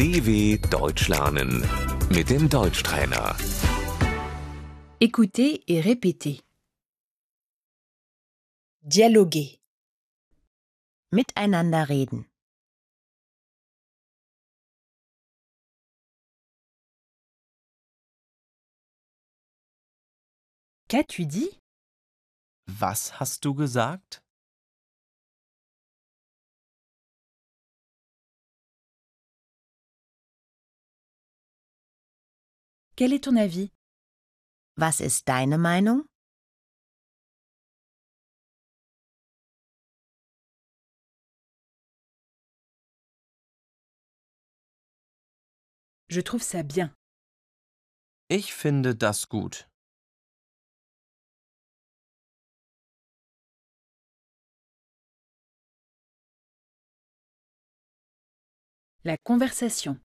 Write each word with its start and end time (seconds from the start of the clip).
DW 0.00 0.56
Deutsch 0.70 1.08
lernen 1.08 1.60
mit 2.08 2.30
dem 2.30 2.48
Deutschtrainer. 2.48 3.36
Écoutez 4.98 5.62
et 5.68 5.82
répétez. 5.82 6.40
Dialoguer. 8.80 9.60
Miteinander 11.12 11.86
reden. 11.86 12.24
Qu'as-tu 20.88 21.26
dit 21.26 21.50
Was 22.68 23.20
hast 23.20 23.44
du 23.44 23.52
gesagt? 23.52 24.22
Quel 33.00 33.14
est 33.14 33.24
ton 33.24 33.36
avis 33.36 33.72
Was 34.76 35.00
ist 35.00 35.26
deine 35.26 35.56
Meinung? 35.56 36.04
Je 46.10 46.20
trouve 46.20 46.42
ça 46.42 46.62
bien. 46.62 46.94
Ich 48.28 48.52
finde 48.52 48.94
das 48.94 49.26
gut. 49.26 49.66
La 59.04 59.16
conversation. 59.24 59.98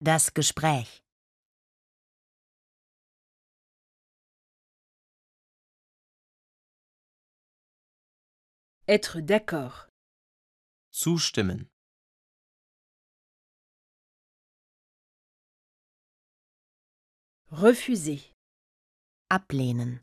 Das 0.00 0.32
Gespräch. 0.32 1.02
Être 8.90 9.20
d'accord. 9.20 9.90
Zustimmen. 10.92 11.68
Refuser. 17.50 18.32
Ablehnen. 19.28 20.02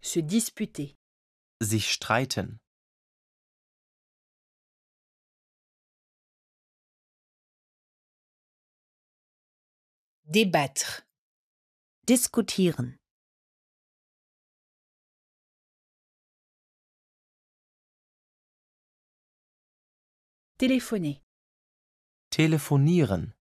Se 0.00 0.18
disputer. 0.18 0.96
Sich 1.62 1.92
streiten. 1.92 2.58
Débattre. 10.24 11.05
Diskutieren. 12.08 12.96
Téléphoner. 20.56 21.20
Telefonieren. 22.30 23.34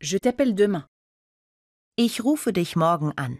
Je 0.00 0.18
t'appelle 0.18 0.56
demain. 0.56 0.88
Ich 1.96 2.24
rufe 2.24 2.52
dich 2.52 2.74
morgen 2.74 3.12
an. 3.16 3.38